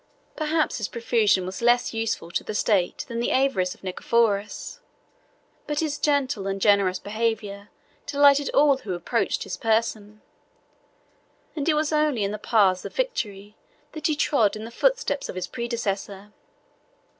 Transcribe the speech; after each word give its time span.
Perhaps 0.35 0.79
his 0.79 0.87
profusion 0.87 1.45
was 1.45 1.61
less 1.61 1.93
useful 1.93 2.31
to 2.31 2.43
the 2.43 2.55
state 2.55 3.05
than 3.07 3.19
the 3.19 3.29
avarice 3.31 3.75
of 3.75 3.83
Nicephorus; 3.83 4.79
but 5.67 5.79
his 5.79 5.99
gentle 5.99 6.47
and 6.47 6.59
generous 6.59 6.97
behavior 6.97 7.69
delighted 8.07 8.49
all 8.51 8.77
who 8.77 8.95
approached 8.95 9.43
his 9.43 9.57
person; 9.57 10.23
and 11.55 11.69
it 11.69 11.75
was 11.75 11.93
only 11.93 12.23
in 12.23 12.31
the 12.31 12.39
paths 12.39 12.83
of 12.83 12.95
victory 12.95 13.55
that 13.91 14.07
he 14.07 14.15
trod 14.15 14.55
in 14.55 14.65
the 14.65 14.71
footsteps 14.71 15.29
of 15.29 15.35
his 15.35 15.45
predecessor. 15.45 16.33